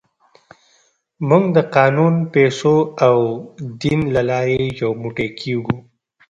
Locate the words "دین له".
3.81-4.21